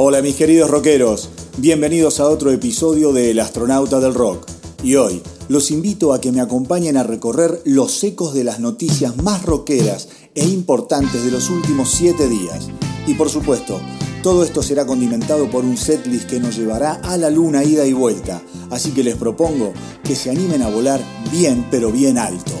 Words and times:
Hola 0.00 0.22
mis 0.22 0.36
queridos 0.36 0.70
rockeros, 0.70 1.28
bienvenidos 1.56 2.20
a 2.20 2.28
otro 2.28 2.52
episodio 2.52 3.12
de 3.12 3.32
El 3.32 3.40
astronauta 3.40 3.98
del 3.98 4.14
rock. 4.14 4.46
Y 4.80 4.94
hoy 4.94 5.20
los 5.48 5.72
invito 5.72 6.12
a 6.12 6.20
que 6.20 6.30
me 6.30 6.40
acompañen 6.40 6.96
a 6.96 7.02
recorrer 7.02 7.60
los 7.64 8.04
ecos 8.04 8.32
de 8.32 8.44
las 8.44 8.60
noticias 8.60 9.16
más 9.16 9.44
rockeras 9.44 10.08
e 10.36 10.44
importantes 10.44 11.24
de 11.24 11.32
los 11.32 11.50
últimos 11.50 11.90
7 11.90 12.28
días. 12.28 12.68
Y 13.08 13.14
por 13.14 13.28
supuesto, 13.28 13.80
todo 14.22 14.44
esto 14.44 14.62
será 14.62 14.86
condimentado 14.86 15.50
por 15.50 15.64
un 15.64 15.76
setlist 15.76 16.30
que 16.30 16.38
nos 16.38 16.56
llevará 16.56 16.92
a 17.02 17.16
la 17.16 17.28
luna 17.28 17.64
ida 17.64 17.84
y 17.84 17.92
vuelta, 17.92 18.40
así 18.70 18.92
que 18.92 19.02
les 19.02 19.16
propongo 19.16 19.72
que 20.04 20.14
se 20.14 20.30
animen 20.30 20.62
a 20.62 20.70
volar 20.70 21.02
bien 21.32 21.66
pero 21.72 21.90
bien 21.90 22.18
alto. 22.18 22.52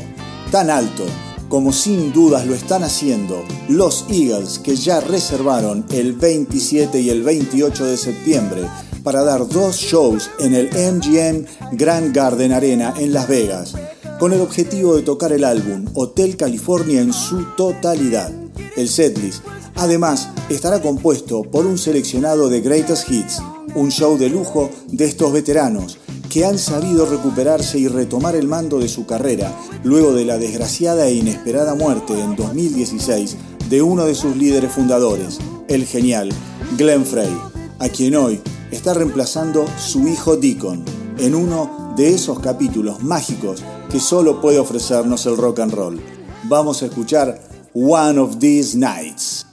Tan 0.50 0.70
alto 0.70 1.04
como 1.48 1.72
sin 1.72 2.12
dudas 2.12 2.46
lo 2.46 2.54
están 2.54 2.84
haciendo 2.84 3.42
los 3.68 4.04
Eagles 4.08 4.58
que 4.58 4.76
ya 4.76 5.00
reservaron 5.00 5.84
el 5.90 6.12
27 6.12 7.00
y 7.00 7.10
el 7.10 7.22
28 7.22 7.84
de 7.86 7.96
septiembre 7.96 8.62
para 9.02 9.22
dar 9.22 9.48
dos 9.48 9.76
shows 9.76 10.30
en 10.38 10.54
el 10.54 10.68
MGM 10.68 11.76
Grand 11.76 12.14
Garden 12.14 12.52
Arena 12.52 12.92
en 12.98 13.12
Las 13.12 13.28
Vegas, 13.28 13.74
con 14.18 14.32
el 14.32 14.40
objetivo 14.40 14.96
de 14.96 15.02
tocar 15.02 15.32
el 15.32 15.44
álbum 15.44 15.86
Hotel 15.94 16.36
California 16.36 17.00
en 17.00 17.12
su 17.12 17.44
totalidad. 17.56 18.30
El 18.76 18.88
setlist 18.88 19.42
además 19.76 20.28
estará 20.48 20.82
compuesto 20.82 21.42
por 21.42 21.66
un 21.66 21.78
seleccionado 21.78 22.48
de 22.48 22.60
Greatest 22.60 23.10
Hits, 23.10 23.40
un 23.74 23.90
show 23.90 24.18
de 24.18 24.28
lujo 24.28 24.70
de 24.88 25.04
estos 25.06 25.32
veteranos 25.32 25.98
que 26.38 26.44
han 26.44 26.56
sabido 26.56 27.04
recuperarse 27.04 27.80
y 27.80 27.88
retomar 27.88 28.36
el 28.36 28.46
mando 28.46 28.78
de 28.78 28.88
su 28.88 29.06
carrera 29.06 29.52
luego 29.82 30.12
de 30.12 30.24
la 30.24 30.38
desgraciada 30.38 31.08
e 31.08 31.14
inesperada 31.14 31.74
muerte 31.74 32.12
en 32.12 32.36
2016 32.36 33.36
de 33.68 33.82
uno 33.82 34.04
de 34.04 34.14
sus 34.14 34.36
líderes 34.36 34.70
fundadores, 34.70 35.40
el 35.66 35.84
genial 35.84 36.28
Glenn 36.76 37.04
Frey, 37.04 37.36
a 37.80 37.88
quien 37.88 38.14
hoy 38.14 38.40
está 38.70 38.94
reemplazando 38.94 39.64
su 39.78 40.06
hijo 40.06 40.36
Deacon 40.36 40.84
en 41.18 41.34
uno 41.34 41.92
de 41.96 42.14
esos 42.14 42.38
capítulos 42.38 43.02
mágicos 43.02 43.64
que 43.90 43.98
solo 43.98 44.40
puede 44.40 44.60
ofrecernos 44.60 45.26
el 45.26 45.36
rock 45.36 45.58
and 45.58 45.74
roll. 45.74 46.00
Vamos 46.44 46.84
a 46.84 46.86
escuchar 46.86 47.42
One 47.74 48.20
of 48.20 48.38
These 48.38 48.78
Nights. 48.78 49.47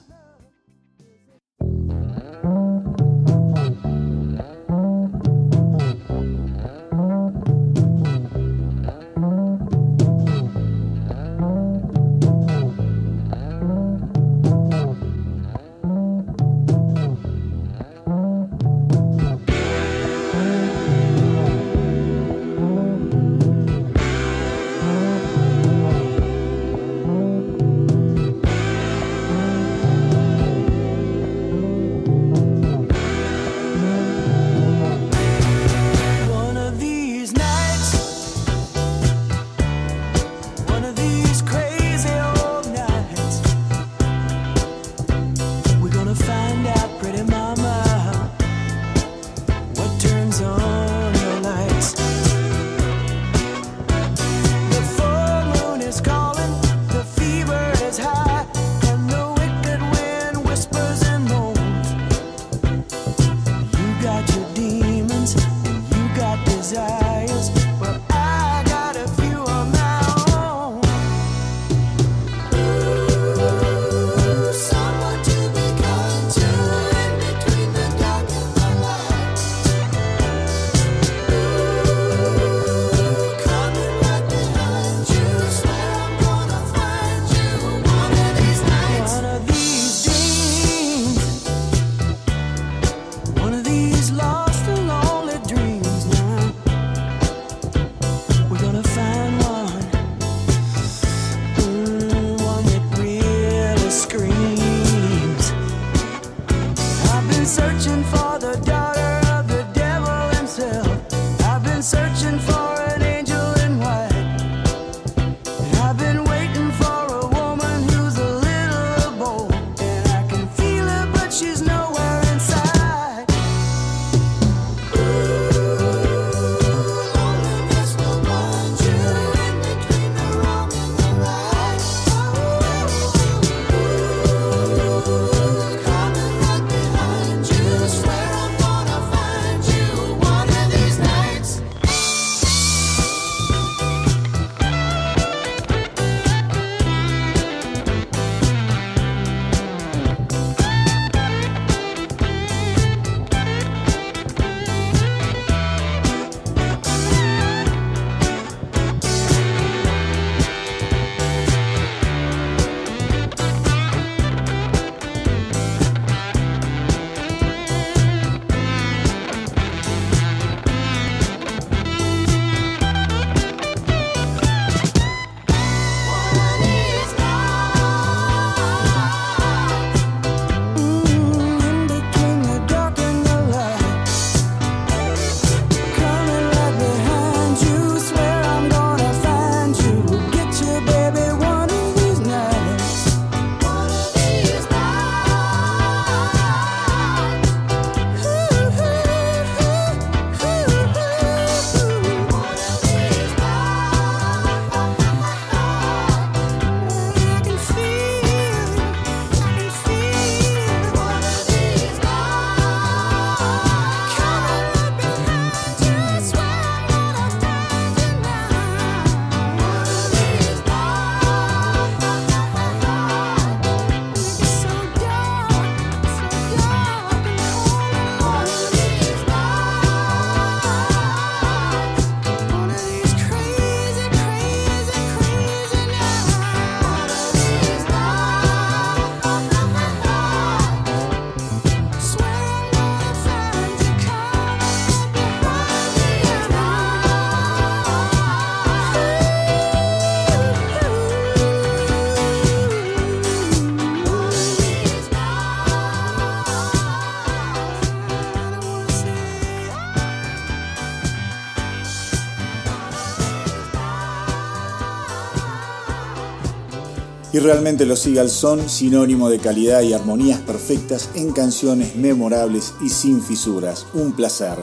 Realmente 267.45 267.85
los 267.85 267.99
Seagulls 267.99 268.31
son 268.31 268.67
sinónimo 268.67 269.29
de 269.29 269.37
calidad 269.37 269.81
y 269.81 269.93
armonías 269.93 270.39
perfectas 270.39 271.09
en 271.13 271.31
canciones 271.31 271.95
memorables 271.95 272.73
y 272.81 272.89
sin 272.89 273.21
fisuras. 273.21 273.85
Un 273.93 274.13
placer. 274.13 274.57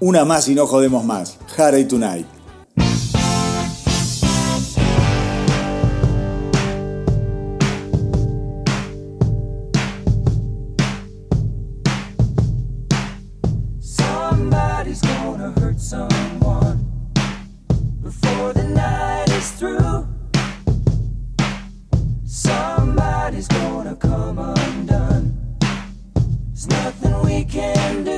Una 0.00 0.26
más 0.26 0.46
y 0.48 0.54
no 0.54 0.66
jodemos 0.66 1.04
más. 1.04 1.38
Harry 1.56 1.86
Tonight. 1.86 2.39
weekend. 27.44 28.09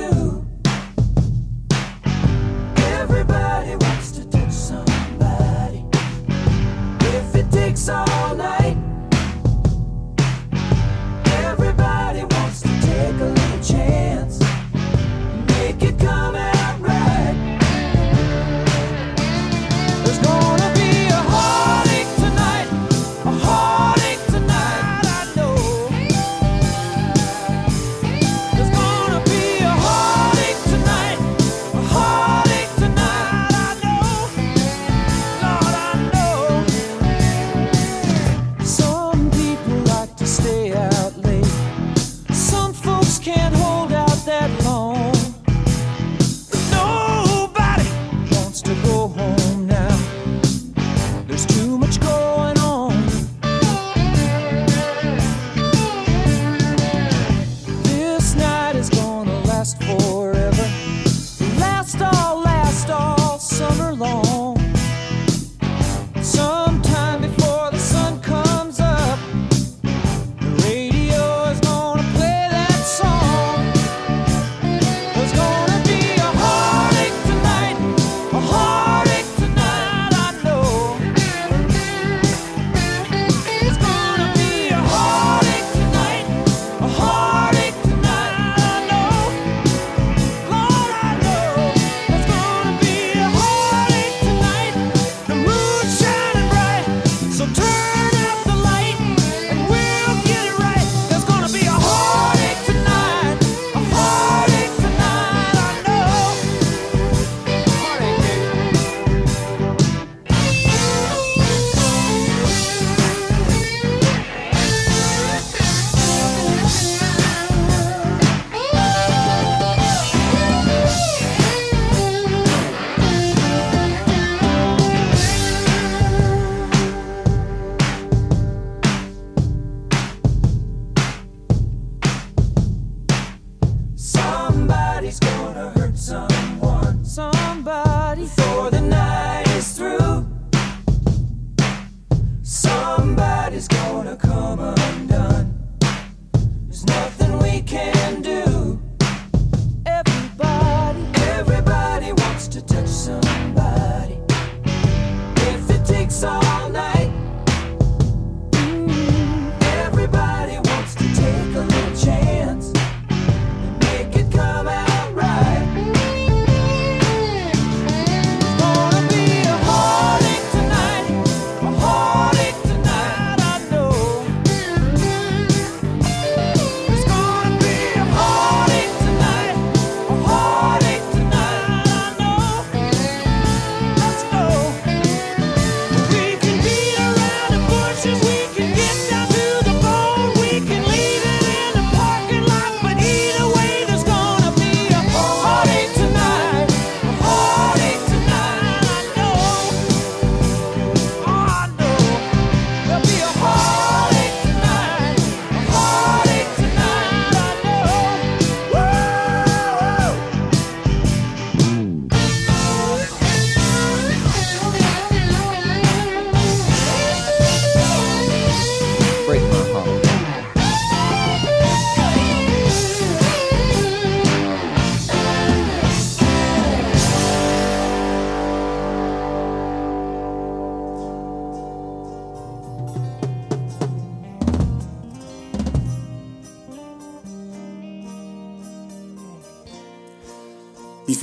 Turn 97.53 97.82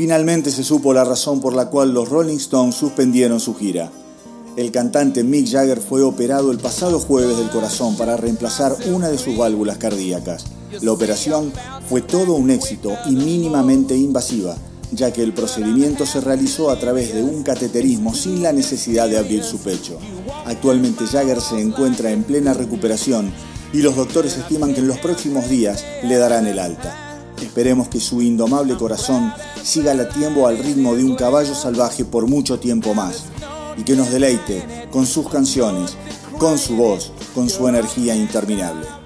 Finalmente 0.01 0.51
se 0.51 0.65
supo 0.65 0.95
la 0.95 1.05
razón 1.05 1.43
por 1.43 1.55
la 1.55 1.67
cual 1.67 1.93
los 1.93 2.09
Rolling 2.09 2.39
Stones 2.39 2.75
suspendieron 2.75 3.39
su 3.39 3.55
gira. 3.55 3.93
El 4.57 4.73
cantante 4.73 5.23
Mick 5.25 5.47
Jagger 5.47 5.79
fue 5.79 6.01
operado 6.01 6.51
el 6.53 6.57
pasado 6.57 6.99
jueves 6.99 7.37
del 7.37 7.51
corazón 7.51 7.99
para 7.99 8.17
reemplazar 8.17 8.75
una 8.91 9.11
de 9.11 9.19
sus 9.19 9.37
válvulas 9.37 9.77
cardíacas. 9.77 10.47
La 10.81 10.93
operación 10.93 11.53
fue 11.87 12.01
todo 12.01 12.33
un 12.33 12.49
éxito 12.49 12.97
y 13.05 13.11
mínimamente 13.11 13.95
invasiva, 13.95 14.57
ya 14.91 15.13
que 15.13 15.23
el 15.23 15.35
procedimiento 15.35 16.07
se 16.07 16.23
realizó 16.23 16.71
a 16.71 16.79
través 16.79 17.13
de 17.13 17.23
un 17.23 17.43
cateterismo 17.43 18.15
sin 18.15 18.43
la 18.43 18.55
necesidad 18.55 19.07
de 19.07 19.19
abrir 19.19 19.45
su 19.45 19.59
pecho. 19.59 19.99
Actualmente 20.47 21.05
Jagger 21.05 21.43
se 21.43 21.61
encuentra 21.61 22.11
en 22.11 22.23
plena 22.23 22.55
recuperación 22.55 23.31
y 23.75 23.83
los 23.83 23.97
doctores 23.97 24.39
estiman 24.39 24.73
que 24.73 24.81
en 24.81 24.89
los 24.89 24.99
próximos 24.99 25.51
días 25.51 25.85
le 26.03 26.17
darán 26.17 26.47
el 26.47 26.59
alta. 26.59 27.10
Esperemos 27.41 27.89
que 27.89 28.01
su 28.01 28.21
indomable 28.23 28.77
corazón 28.77 29.33
siga 29.63 29.95
latiendo 29.95 30.47
al 30.47 30.59
ritmo 30.59 30.95
de 30.95 31.05
un 31.05 31.17
caballo 31.17 31.55
salvaje 31.55 32.05
por 32.05 32.27
mucho 32.27 32.59
tiempo 32.59 32.95
más 32.95 33.25
y 33.77 33.83
que 33.83 33.97
nos 33.97 34.11
deleite 34.11 34.89
con 34.91 35.07
sus 35.07 35.29
canciones, 35.29 35.97
con 36.39 36.59
su 36.59 36.77
voz, 36.77 37.13
con 37.35 37.49
su 37.49 37.67
energía 37.69 38.15
interminable. 38.15 39.00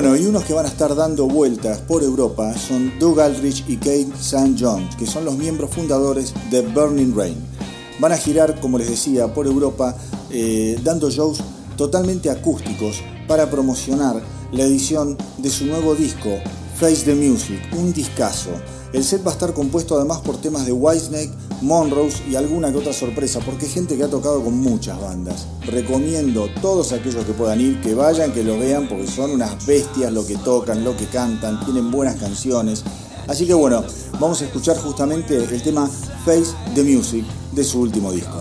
Bueno, 0.00 0.16
y 0.16 0.26
unos 0.26 0.44
que 0.44 0.52
van 0.52 0.64
a 0.64 0.68
estar 0.68 0.94
dando 0.94 1.26
vueltas 1.26 1.80
por 1.80 2.04
Europa 2.04 2.56
son 2.56 3.00
Doug 3.00 3.20
Aldrich 3.20 3.64
y 3.66 3.78
Kate 3.78 4.06
St. 4.16 4.54
John, 4.56 4.88
que 4.96 5.08
son 5.08 5.24
los 5.24 5.36
miembros 5.36 5.70
fundadores 5.70 6.32
de 6.52 6.60
Burning 6.60 7.16
Rain. 7.16 7.34
Van 7.98 8.12
a 8.12 8.16
girar, 8.16 8.60
como 8.60 8.78
les 8.78 8.88
decía, 8.90 9.34
por 9.34 9.48
Europa 9.48 9.96
eh, 10.30 10.78
dando 10.84 11.10
shows 11.10 11.40
totalmente 11.76 12.30
acústicos 12.30 13.02
para 13.26 13.50
promocionar 13.50 14.22
la 14.52 14.62
edición 14.62 15.18
de 15.38 15.50
su 15.50 15.66
nuevo 15.66 15.96
disco, 15.96 16.30
Face 16.76 17.04
the 17.04 17.16
Music, 17.16 17.58
un 17.76 17.92
discazo. 17.92 18.50
El 18.92 19.02
set 19.02 19.26
va 19.26 19.32
a 19.32 19.34
estar 19.34 19.52
compuesto 19.52 19.96
además 19.96 20.18
por 20.20 20.40
temas 20.40 20.64
de 20.64 20.70
Whitesnake, 20.70 21.32
Monrose 21.62 22.22
y 22.28 22.36
alguna 22.36 22.70
que 22.70 22.78
otra 22.78 22.92
sorpresa, 22.92 23.40
porque 23.40 23.66
hay 23.66 23.72
gente 23.72 23.96
que 23.96 24.04
ha 24.04 24.08
tocado 24.08 24.42
con 24.42 24.58
muchas 24.58 25.00
bandas. 25.00 25.46
Recomiendo 25.66 26.48
todos 26.60 26.92
aquellos 26.92 27.24
que 27.24 27.32
puedan 27.32 27.60
ir, 27.60 27.80
que 27.80 27.94
vayan, 27.94 28.32
que 28.32 28.44
lo 28.44 28.58
vean, 28.58 28.88
porque 28.88 29.06
son 29.06 29.32
unas 29.32 29.66
bestias 29.66 30.12
lo 30.12 30.26
que 30.26 30.36
tocan, 30.36 30.84
lo 30.84 30.96
que 30.96 31.06
cantan, 31.06 31.64
tienen 31.64 31.90
buenas 31.90 32.16
canciones. 32.16 32.84
Así 33.26 33.46
que 33.46 33.54
bueno, 33.54 33.84
vamos 34.18 34.40
a 34.40 34.46
escuchar 34.46 34.78
justamente 34.78 35.36
el 35.36 35.62
tema 35.62 35.88
Face 36.24 36.52
the 36.74 36.82
Music 36.82 37.24
de 37.52 37.64
su 37.64 37.80
último 37.80 38.12
disco. 38.12 38.38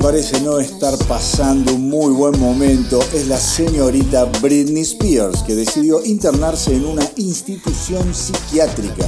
Parece 0.00 0.40
no 0.40 0.58
estar 0.58 0.96
pasando 1.06 1.74
un 1.74 1.90
muy 1.90 2.10
buen 2.12 2.38
momento 2.40 3.00
es 3.12 3.28
la 3.28 3.38
señorita 3.38 4.24
Britney 4.40 4.82
Spears, 4.82 5.42
que 5.42 5.54
decidió 5.54 6.02
internarse 6.04 6.74
en 6.74 6.86
una 6.86 7.02
institución 7.16 8.14
psiquiátrica 8.14 9.04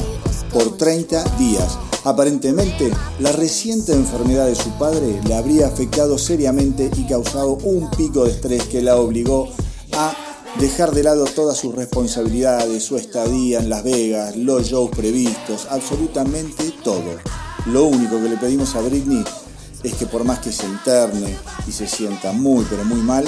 por 0.53 0.77
30 0.77 1.25
días. 1.39 1.79
Aparentemente, 2.05 2.93
la 3.21 3.33
reciente 3.33 3.93
enfermedad 3.93 4.47
de 4.47 4.55
su 4.55 4.71
padre 4.79 5.19
le 5.27 5.35
habría 5.35 5.67
afectado 5.69 6.19
seriamente 6.19 6.91
y 6.95 7.07
causado 7.07 7.55
un 7.65 7.91
pico 7.91 8.25
de 8.25 8.33
estrés 8.33 8.65
que 8.65 8.83
la 8.83 8.97
obligó 8.97 9.49
a 9.95 10.15
dejar 10.61 10.93
de 10.93 11.05
lado 11.05 11.25
todas 11.25 11.57
sus 11.57 11.75
responsabilidades, 11.75 12.83
su 12.83 12.97
estadía 12.97 13.61
en 13.61 13.71
Las 13.71 13.83
Vegas, 13.83 14.37
los 14.37 14.69
shows 14.69 14.91
previstos, 14.91 15.67
absolutamente 15.71 16.75
todo. 16.85 17.19
Lo 17.67 17.85
único 17.85 18.21
que 18.21 18.29
le 18.29 18.37
pedimos 18.37 18.75
a 18.75 18.81
Britney 18.83 19.25
es 19.83 19.95
que 19.95 20.07
por 20.07 20.25
más 20.25 20.39
que 20.39 20.53
se 20.53 20.67
interne 20.67 21.37
y 21.67 21.73
se 21.73 21.87
sienta 21.87 22.33
muy 22.33 22.65
pero 22.69 22.85
muy 22.85 23.01
mal, 23.01 23.25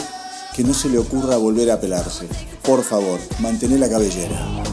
que 0.55 0.63
no 0.63 0.73
se 0.73 0.89
le 0.89 0.99
ocurra 0.99 1.37
volver 1.37 1.71
a 1.71 1.81
pelarse. 1.81 2.29
Por 2.63 2.85
favor, 2.85 3.19
mantén 3.41 3.79
la 3.79 3.89
cabellera. 3.89 4.65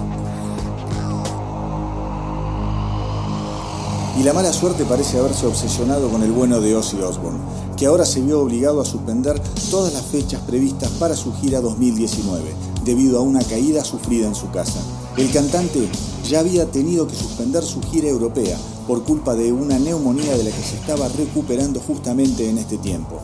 Y 4.19 4.23
la 4.23 4.33
mala 4.33 4.53
suerte 4.53 4.85
parece 4.85 5.17
haberse 5.17 5.47
obsesionado 5.47 6.09
con 6.09 6.21
el 6.21 6.31
bueno 6.31 6.61
de 6.61 6.75
Ozzy 6.75 6.97
Osbourne, 6.97 7.39
que 7.75 7.87
ahora 7.87 8.05
se 8.05 8.21
vio 8.21 8.41
obligado 8.41 8.79
a 8.79 8.85
suspender 8.85 9.39
todas 9.71 9.93
las 9.93 10.05
fechas 10.05 10.41
previstas 10.41 10.89
para 10.99 11.15
su 11.15 11.33
gira 11.33 11.61
2019, 11.61 12.53
debido 12.85 13.17
a 13.17 13.21
una 13.23 13.43
caída 13.43 13.83
sufrida 13.83 14.27
en 14.27 14.35
su 14.35 14.51
casa. 14.51 14.79
El 15.17 15.31
cantante 15.31 15.89
ya 16.29 16.41
había 16.41 16.69
tenido 16.69 17.07
que 17.07 17.15
suspender 17.15 17.63
su 17.63 17.81
gira 17.81 18.09
europea 18.09 18.57
por 18.87 19.03
culpa 19.03 19.35
de 19.35 19.51
una 19.51 19.79
neumonía 19.79 20.37
de 20.37 20.43
la 20.43 20.51
que 20.51 20.63
se 20.63 20.75
estaba 20.75 21.07
recuperando 21.09 21.79
justamente 21.79 22.49
en 22.49 22.57
este 22.57 22.77
tiempo. 22.77 23.19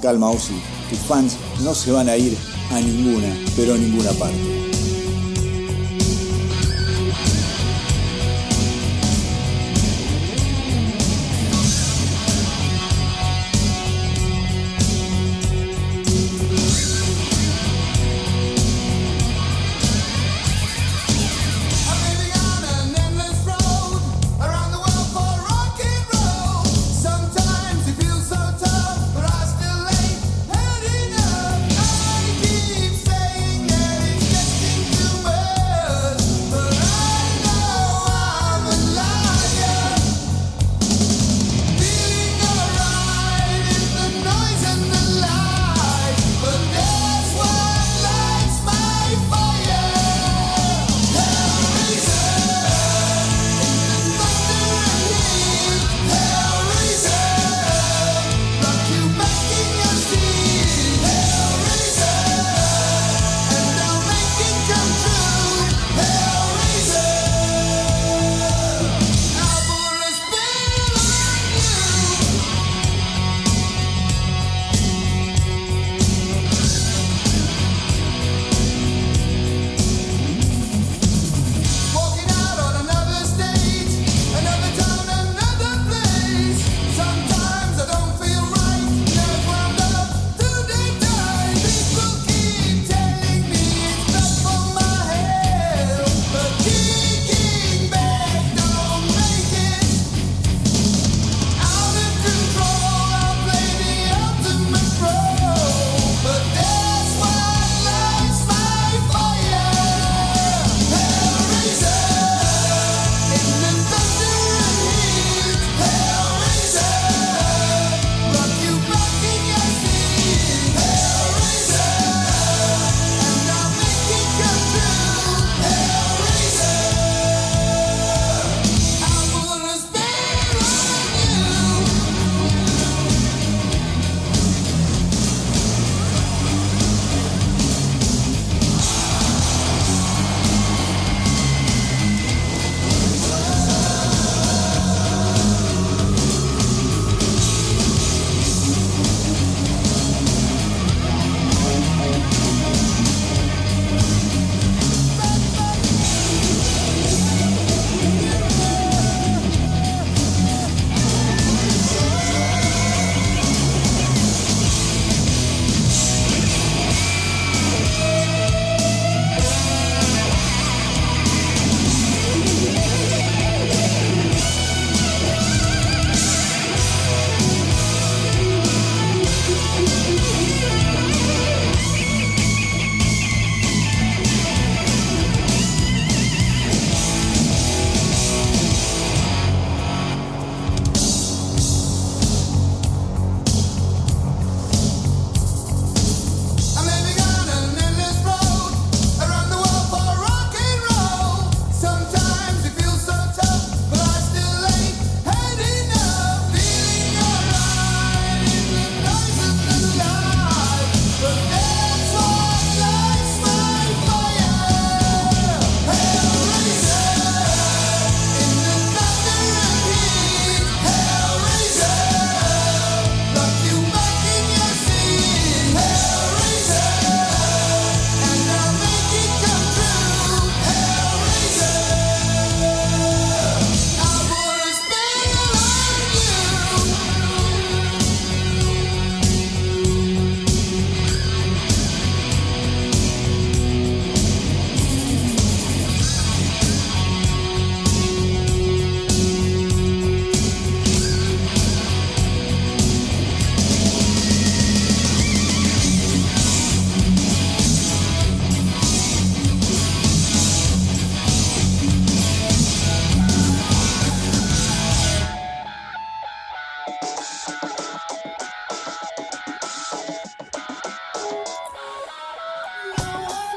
Calma 0.00 0.30
Ozzy, 0.30 0.60
tus 0.90 0.98
fans 0.98 1.36
no 1.62 1.74
se 1.74 1.90
van 1.90 2.08
a 2.08 2.16
ir 2.16 2.36
a 2.70 2.80
ninguna, 2.80 3.34
pero 3.56 3.74
a 3.74 3.78
ninguna 3.78 4.12
parte. 4.12 4.67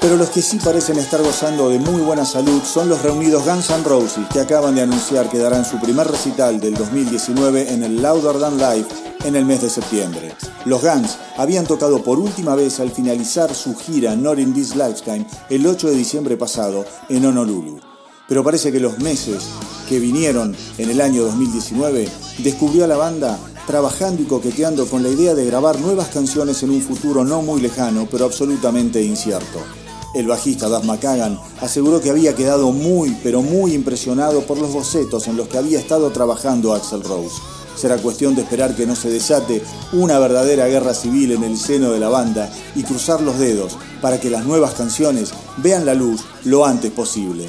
Pero 0.02 0.18
los 0.18 0.32
que 0.32 0.42
sí 0.42 0.58
parecen 0.58 0.98
estar 0.98 1.22
gozando 1.22 1.70
de 1.70 1.78
muy 1.78 2.02
buena 2.02 2.26
salud 2.26 2.64
son 2.64 2.90
los 2.90 3.04
reunidos 3.04 3.46
Guns 3.46 3.70
N' 3.70 3.84
Roses, 3.84 4.26
que 4.34 4.40
acaban 4.40 4.74
de 4.74 4.82
anunciar 4.82 5.30
que 5.30 5.38
darán 5.38 5.64
su 5.64 5.80
primer 5.80 6.08
recital 6.08 6.60
del 6.60 6.74
2019 6.74 7.72
en 7.72 7.84
el 7.84 8.02
Louder 8.02 8.40
Than 8.40 8.58
Life 8.58 8.90
en 9.26 9.36
el 9.36 9.46
mes 9.46 9.62
de 9.62 9.70
septiembre. 9.70 10.34
Los 10.66 10.82
Guns 10.82 11.20
habían 11.38 11.68
tocado 11.68 12.02
por 12.04 12.18
última 12.18 12.56
vez 12.56 12.80
al 12.80 12.90
finalizar 12.90 13.54
su 13.54 13.76
gira 13.76 14.16
Not 14.16 14.40
in 14.40 14.56
This 14.56 14.76
Lifetime 14.76 15.28
el 15.52 15.68
8 15.68 15.90
de 15.90 15.96
diciembre 15.96 16.36
pasado 16.36 16.84
en 17.08 17.24
Honolulu. 17.24 17.80
Pero 18.28 18.44
parece 18.44 18.72
que 18.72 18.80
los 18.80 18.98
meses 18.98 19.50
que 19.88 20.00
vinieron 20.00 20.56
en 20.80 20.90
el 20.90 21.00
año 21.00 21.26
2019 21.26 22.10
descubrió 22.40 22.86
a 22.86 22.88
la 22.88 22.98
banda 22.98 23.38
trabajando 23.68 24.24
y 24.24 24.26
coqueteando 24.26 24.88
con 24.88 25.04
la 25.04 25.10
idea 25.10 25.36
de 25.36 25.46
grabar 25.46 25.80
nuevas 25.80 26.08
canciones 26.08 26.64
en 26.64 26.72
un 26.72 26.82
futuro 26.82 27.24
no 27.24 27.44
muy 27.44 27.62
lejano, 27.62 28.08
pero 28.10 28.26
absolutamente 28.26 29.04
incierto. 29.04 29.60
El 30.14 30.28
bajista 30.28 30.68
Duff 30.68 30.84
McKagan 30.84 31.40
aseguró 31.62 32.02
que 32.02 32.10
había 32.10 32.36
quedado 32.36 32.72
muy, 32.74 33.18
pero 33.24 33.42
muy 33.42 33.74
impresionado 33.74 34.42
por 34.42 34.58
los 34.58 34.74
bocetos 34.74 35.28
en 35.28 35.38
los 35.38 35.48
que 35.48 35.58
había 35.58 35.80
estado 35.80 36.12
trabajando 36.12 36.74
Axel 36.74 37.02
Rose. 37.02 37.42
Será 37.78 37.98
cuestión 37.98 38.36
de 38.36 38.42
esperar 38.42 38.76
que 38.76 38.86
no 38.86 38.96
se 38.96 39.10
desate 39.10 39.64
una 39.94 40.20
verdadera 40.20 40.68
guerra 40.68 40.94
civil 40.94 41.32
en 41.32 41.44
el 41.44 41.58
seno 41.58 41.92
de 41.92 42.00
la 42.00 42.10
banda 42.10 42.52
y 42.76 42.84
cruzar 42.84 43.22
los 43.22 43.40
dedos 43.40 43.78
para 44.02 44.20
que 44.20 44.30
las 44.30 44.46
nuevas 44.46 44.74
canciones 44.74 45.32
vean 45.58 45.86
la 45.86 45.94
luz 45.94 46.22
lo 46.44 46.66
antes 46.66 46.92
posible. 46.92 47.48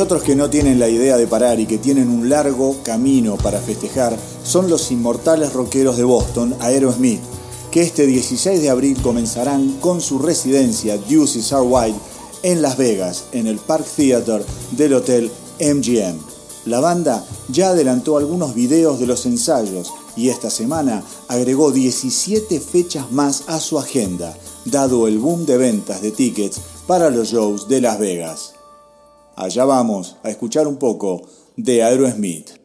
Otros 0.00 0.22
que 0.22 0.34
no 0.34 0.50
tienen 0.50 0.78
la 0.78 0.88
idea 0.88 1.16
de 1.16 1.26
parar 1.26 1.60
y 1.60 1.66
que 1.66 1.78
tienen 1.78 2.08
un 2.08 2.28
largo 2.28 2.76
camino 2.82 3.36
para 3.36 3.60
festejar 3.60 4.16
son 4.42 4.68
los 4.68 4.90
inmortales 4.90 5.52
rockeros 5.52 5.96
de 5.96 6.04
Boston, 6.04 6.56
Aerosmith, 6.60 7.20
que 7.70 7.82
este 7.82 8.06
16 8.06 8.62
de 8.62 8.70
abril 8.70 9.00
comenzarán 9.00 9.78
con 9.80 10.00
su 10.00 10.18
residencia 10.18 10.96
Deuces 10.96 11.52
Are 11.52 11.62
White 11.62 11.98
en 12.42 12.62
Las 12.62 12.76
Vegas, 12.76 13.24
en 13.32 13.46
el 13.46 13.58
Park 13.58 13.86
Theater 13.96 14.44
del 14.72 14.94
Hotel 14.94 15.30
MGM. 15.60 16.18
La 16.66 16.80
banda 16.80 17.24
ya 17.48 17.70
adelantó 17.70 18.16
algunos 18.16 18.54
videos 18.54 18.98
de 18.98 19.06
los 19.06 19.24
ensayos 19.26 19.92
y 20.16 20.28
esta 20.28 20.50
semana 20.50 21.02
agregó 21.28 21.72
17 21.72 22.60
fechas 22.60 23.10
más 23.12 23.44
a 23.46 23.60
su 23.60 23.78
agenda, 23.78 24.36
dado 24.64 25.06
el 25.06 25.18
boom 25.18 25.46
de 25.46 25.56
ventas 25.56 26.02
de 26.02 26.10
tickets 26.10 26.60
para 26.86 27.10
los 27.10 27.28
shows 27.28 27.68
de 27.68 27.80
Las 27.80 27.98
Vegas. 27.98 28.59
Allá 29.40 29.64
vamos 29.64 30.18
a 30.22 30.28
escuchar 30.28 30.66
un 30.66 30.76
poco 30.76 31.22
de 31.56 31.82
Aerosmith. 31.82 32.60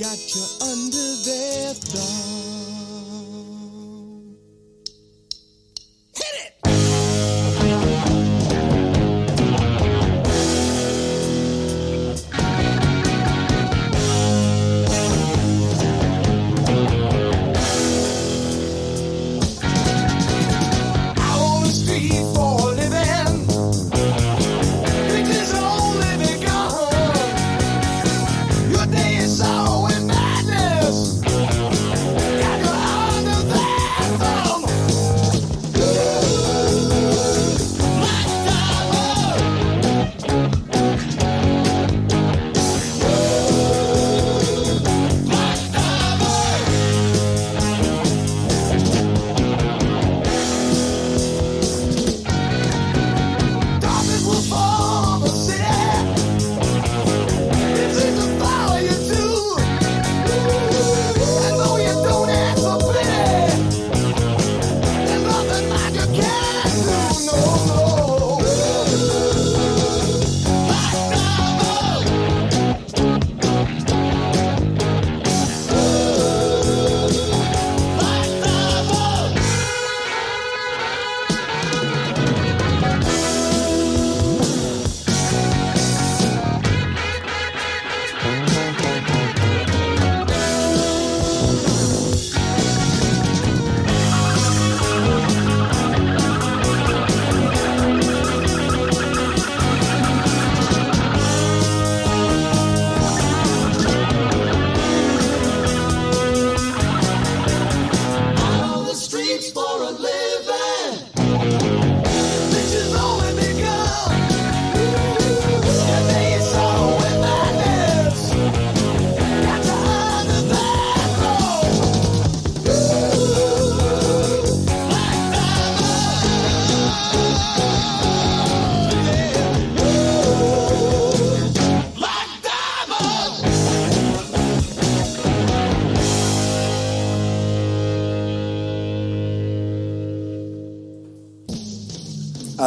got 0.00 0.34
you 0.34 0.42
under 0.62 1.16
their 1.24 1.74
thumb. 1.74 2.79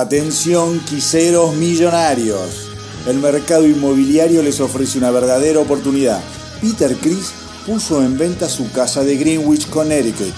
Atención, 0.04 0.82
quiseros 0.82 1.56
millonarios. 1.56 2.68
El 3.08 3.20
mercado 3.20 3.66
inmobiliario 3.66 4.44
les 4.44 4.60
ofrece 4.60 4.98
una 4.98 5.12
verdadera 5.12 5.62
oportunidad. 5.62 6.22
Peter 6.60 6.94
Chris 6.98 7.32
puso 7.66 8.04
en 8.04 8.18
venta 8.18 8.50
su 8.50 8.70
casa 8.70 9.06
de 9.06 9.16
Greenwich, 9.16 9.70
Connecticut, 9.70 10.34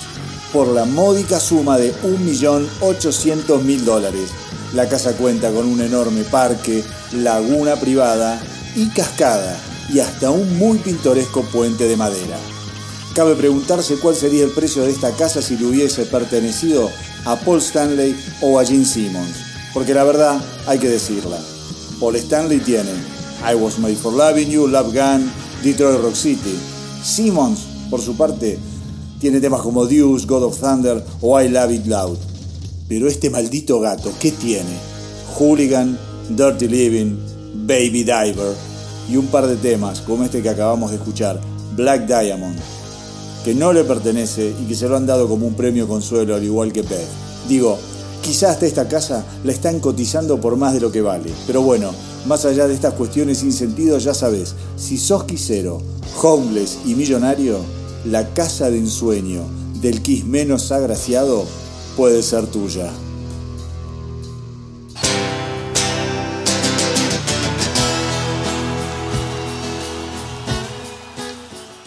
por 0.54 0.68
la 0.68 0.86
módica 0.86 1.40
suma 1.40 1.80
de 1.80 1.96
1.800.000 1.96 3.78
dólares. 3.80 4.30
La 4.76 4.88
casa 4.88 5.14
cuenta 5.14 5.50
con 5.50 5.66
un 5.66 5.82
enorme 5.82 6.24
parque, 6.26 6.84
laguna 7.14 7.76
privada 7.76 8.40
y 8.76 8.90
cascada, 8.90 9.60
y 9.92 10.00
hasta 10.00 10.30
un 10.30 10.60
muy 10.60 10.78
pintoresco 10.78 11.42
puente 11.42 11.88
de 11.88 11.98
madera. 11.98 12.38
Cabe 13.16 13.34
preguntarse 13.34 13.96
cuál 13.96 14.16
sería 14.16 14.44
el 14.44 14.52
precio 14.52 14.84
de 14.84 14.92
esta 14.92 15.10
casa 15.16 15.42
si 15.42 15.58
le 15.58 15.66
hubiese 15.66 16.06
pertenecido 16.06 16.92
a 17.26 17.36
Paul 17.36 17.58
Stanley 17.58 18.16
o 18.42 18.60
a 18.60 18.64
Gene 18.66 18.86
Simmons 18.86 19.55
porque 19.76 19.94
la 19.94 20.06
verdad 20.06 20.42
hay 20.68 20.80
que 20.80 20.88
decirla. 20.88 21.38
Paul 22.00 22.16
Stanley 22.16 22.60
tiene 22.60 22.92
I 23.44 23.56
Was 23.56 23.78
Made 23.78 23.98
for 23.98 24.14
Loving 24.14 24.50
You, 24.50 24.68
Love 24.68 24.94
Gun, 24.94 25.30
Detroit 25.62 26.02
Rock 26.02 26.16
City. 26.16 26.58
Simmons, 27.04 27.60
por 27.90 28.00
su 28.02 28.16
parte, 28.16 28.58
tiene 29.20 29.42
temas 29.42 29.62
como 29.62 29.86
Deuce, 29.86 30.26
God 30.26 30.46
of 30.46 30.58
Thunder 30.58 31.04
o 31.20 31.42
I 31.42 31.50
Love 31.50 31.72
It 31.74 31.88
Loud. 31.88 32.18
Pero 32.88 33.10
este 33.10 33.30
maldito 33.30 33.82
gato, 33.82 34.14
¿qué 34.18 34.32
tiene? 34.32 34.80
Hooligan, 35.38 36.00
Dirty 36.30 36.70
Living, 36.70 37.18
Baby 37.68 38.06
Diver 38.06 38.56
y 39.12 39.18
un 39.18 39.28
par 39.28 39.46
de 39.46 39.58
temas 39.58 40.00
como 40.00 40.24
este 40.24 40.42
que 40.42 40.50
acabamos 40.50 40.92
de 40.92 40.98
escuchar, 40.98 41.42
Black 41.76 42.08
Diamond, 42.08 42.58
que 43.44 43.54
no 43.54 43.74
le 43.74 43.84
pertenece 43.84 44.56
y 44.58 44.68
que 44.68 44.76
se 44.76 44.88
lo 44.88 44.96
han 44.96 45.06
dado 45.06 45.28
como 45.28 45.46
un 45.46 45.54
premio 45.54 45.86
consuelo 45.86 46.34
al 46.34 46.44
igual 46.46 46.72
que 46.72 46.84
Peg. 46.84 47.06
Digo, 47.50 47.78
Quizás 48.26 48.54
hasta 48.54 48.66
esta 48.66 48.88
casa 48.88 49.24
la 49.44 49.52
están 49.52 49.80
cotizando 49.80 50.42
por 50.42 50.58
más 50.58 50.74
de 50.74 50.80
lo 50.80 50.92
que 50.92 51.00
vale. 51.00 51.32
Pero 51.46 51.62
bueno, 51.62 51.92
más 52.26 52.44
allá 52.46 52.68
de 52.68 52.74
estas 52.74 52.96
cuestiones 52.96 53.38
sin 53.38 53.54
sentido, 53.54 54.00
ya 54.00 54.16
sabes, 54.16 54.56
si 54.78 54.98
sos 54.98 55.26
quisero, 55.26 55.80
homeless 56.24 56.80
y 56.88 56.96
millonario, 56.96 57.60
la 58.04 58.34
casa 58.34 58.72
de 58.72 58.80
ensueño 58.80 59.44
del 59.80 60.02
Kiss 60.02 60.26
menos 60.26 60.72
agraciado 60.72 61.46
puede 61.96 62.24
ser 62.24 62.48
tuya. 62.48 62.92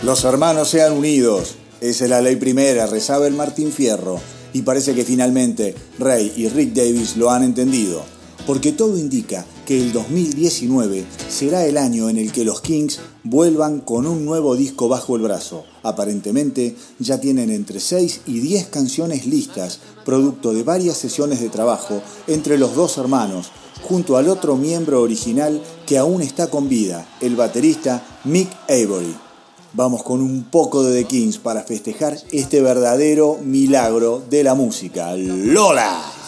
Los 0.05 0.23
hermanos 0.23 0.69
sean 0.69 0.93
unidos. 0.93 1.57
Esa 1.81 2.05
es 2.05 2.11
la 2.11 2.21
ley 2.21 2.37
primera, 2.37 2.87
rezaba 2.87 3.27
el 3.27 3.35
Martín 3.35 3.73
Fierro 3.73 4.21
y 4.53 4.63
parece 4.63 4.95
que 4.95 5.05
finalmente 5.05 5.75
Ray 5.99 6.33
y 6.37 6.49
Rick 6.49 6.75
Davis 6.75 7.17
lo 7.17 7.31
han 7.31 7.43
entendido, 7.43 8.03
porque 8.47 8.73
todo 8.73 8.97
indica 8.97 9.45
que 9.67 9.79
el 9.79 9.93
2019 9.93 11.05
será 11.29 11.67
el 11.67 11.77
año 11.77 12.09
en 12.09 12.17
el 12.17 12.33
que 12.33 12.45
los 12.45 12.63
Kings 12.63 13.01
vuelvan 13.23 13.81
con 13.81 14.07
un 14.07 14.25
nuevo 14.25 14.57
disco 14.57 14.89
bajo 14.89 15.17
el 15.17 15.23
brazo. 15.23 15.65
Aparentemente 15.83 16.75
ya 16.99 17.21
tienen 17.21 17.51
entre 17.51 17.79
6 17.79 18.23
y 18.27 18.41
10 18.41 18.69
canciones 18.69 19.27
listas, 19.27 19.81
producto 20.07 20.55
de 20.55 20.63
varias 20.63 20.97
sesiones 20.97 21.41
de 21.41 21.51
trabajo 21.51 22.01
entre 22.27 22.57
los 22.57 22.75
dos 22.75 22.97
hermanos, 22.97 23.51
junto 23.83 24.17
al 24.17 24.29
otro 24.29 24.57
miembro 24.57 25.03
original 25.03 25.63
que 25.87 25.99
aún 25.99 26.23
está 26.23 26.49
con 26.49 26.69
vida, 26.69 27.07
el 27.21 27.37
baterista 27.37 28.21
Mick 28.25 28.49
Avery. 28.69 29.28
Vamos 29.75 30.03
con 30.03 30.23
un 30.23 30.45
poco 30.45 30.83
de 30.83 31.03
The 31.03 31.09
Kings 31.09 31.39
para 31.39 31.63
festejar 31.63 32.17
este 32.33 32.63
verdadero 32.63 33.39
milagro 33.43 34.23
de 34.29 34.43
la 34.43 34.55
música. 34.55 35.15
¡Lola! 35.15 36.19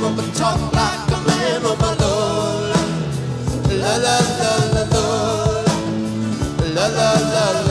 woman, 0.00 0.16
but 0.16 0.34
talk 0.34 0.60
like 0.72 1.10
a 1.10 1.18
man. 1.26 1.60
Oh 1.64 1.76
my 1.80 1.92
Lola, 2.00 2.82
la 3.82 3.96
la 4.04 4.16
la 4.40 4.52
la 4.74 4.82
Lola, 4.94 5.74
la 6.74 6.86
la 6.86 7.12
la. 7.32 7.60
la. 7.62 7.67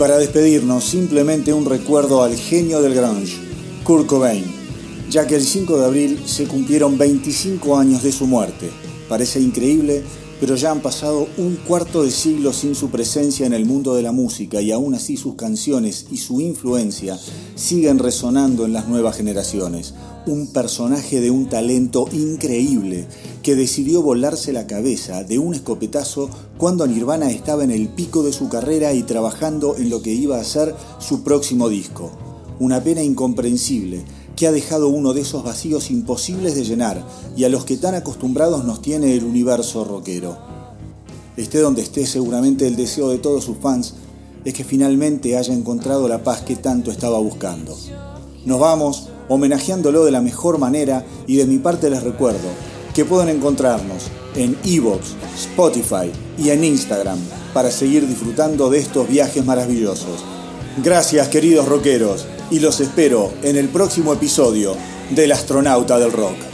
Para 0.00 0.16
despedirnos, 0.16 0.84
simplemente 0.84 1.52
un 1.52 1.66
recuerdo 1.66 2.22
al 2.22 2.34
genio 2.34 2.80
del 2.80 2.94
grunge, 2.94 3.36
Kurt 3.84 4.06
Cobain, 4.06 4.46
ya 5.10 5.26
que 5.26 5.34
el 5.34 5.42
5 5.42 5.76
de 5.76 5.84
abril 5.84 6.22
se 6.24 6.46
cumplieron 6.46 6.96
25 6.96 7.76
años 7.76 8.02
de 8.02 8.10
su 8.10 8.26
muerte. 8.26 8.70
Parece 9.10 9.40
increíble, 9.40 10.02
pero 10.40 10.56
ya 10.56 10.70
han 10.70 10.80
pasado 10.80 11.28
un 11.36 11.56
cuarto 11.56 12.02
de 12.02 12.10
siglo 12.10 12.54
sin 12.54 12.74
su 12.74 12.88
presencia 12.88 13.46
en 13.46 13.52
el 13.52 13.66
mundo 13.66 13.94
de 13.94 14.02
la 14.02 14.10
música 14.10 14.62
y 14.62 14.72
aún 14.72 14.94
así 14.94 15.18
sus 15.18 15.34
canciones 15.34 16.06
y 16.10 16.16
su 16.16 16.40
influencia 16.40 17.18
siguen 17.54 17.98
resonando 17.98 18.64
en 18.64 18.72
las 18.72 18.88
nuevas 18.88 19.16
generaciones. 19.16 19.92
Un 20.26 20.52
personaje 20.52 21.20
de 21.20 21.30
un 21.30 21.48
talento 21.48 22.08
increíble 22.12 23.06
que 23.42 23.54
decidió 23.54 24.00
volarse 24.00 24.52
la 24.52 24.66
cabeza 24.66 25.24
de 25.24 25.38
un 25.38 25.54
escopetazo 25.54 26.30
cuando 26.56 26.86
Nirvana 26.86 27.30
estaba 27.30 27.62
en 27.62 27.70
el 27.70 27.88
pico 27.88 28.22
de 28.22 28.32
su 28.32 28.48
carrera 28.48 28.94
y 28.94 29.02
trabajando 29.02 29.76
en 29.76 29.90
lo 29.90 30.00
que 30.00 30.12
iba 30.12 30.38
a 30.38 30.44
ser 30.44 30.74
su 30.98 31.22
próximo 31.22 31.68
disco. 31.68 32.10
Una 32.58 32.82
pena 32.82 33.02
incomprensible 33.02 34.04
que 34.36 34.46
ha 34.46 34.52
dejado 34.52 34.88
uno 34.88 35.12
de 35.12 35.20
esos 35.20 35.44
vacíos 35.44 35.90
imposibles 35.90 36.54
de 36.54 36.64
llenar 36.64 37.04
y 37.36 37.44
a 37.44 37.48
los 37.48 37.64
que 37.64 37.76
tan 37.76 37.94
acostumbrados 37.94 38.64
nos 38.64 38.80
tiene 38.82 39.14
el 39.14 39.24
universo 39.24 39.84
rockero. 39.84 40.38
Esté 41.36 41.58
donde 41.60 41.82
esté, 41.82 42.06
seguramente 42.06 42.66
el 42.66 42.76
deseo 42.76 43.10
de 43.10 43.18
todos 43.18 43.44
sus 43.44 43.58
fans 43.58 43.94
es 44.44 44.54
que 44.54 44.64
finalmente 44.64 45.36
haya 45.36 45.52
encontrado 45.52 46.08
la 46.08 46.22
paz 46.22 46.42
que 46.42 46.56
tanto 46.56 46.90
estaba 46.90 47.18
buscando. 47.18 47.76
Nos 48.44 48.58
vamos 48.58 49.08
homenajeándolo 49.28 50.04
de 50.04 50.10
la 50.10 50.20
mejor 50.20 50.58
manera 50.58 51.04
y 51.26 51.36
de 51.36 51.46
mi 51.46 51.58
parte 51.58 51.90
les 51.90 52.02
recuerdo 52.02 52.48
que 52.94 53.04
pueden 53.04 53.28
encontrarnos 53.28 54.04
en 54.34 54.56
Evox, 54.64 55.14
Spotify 55.36 56.10
y 56.38 56.50
en 56.50 56.64
Instagram 56.64 57.18
para 57.52 57.70
seguir 57.70 58.06
disfrutando 58.06 58.70
de 58.70 58.78
estos 58.78 59.08
viajes 59.08 59.44
maravillosos. 59.44 60.24
Gracias 60.82 61.28
queridos 61.28 61.68
rockeros 61.68 62.26
y 62.50 62.58
los 62.58 62.80
espero 62.80 63.32
en 63.42 63.56
el 63.56 63.68
próximo 63.68 64.12
episodio 64.12 64.76
del 65.10 65.32
Astronauta 65.32 65.98
del 65.98 66.12
Rock. 66.12 66.49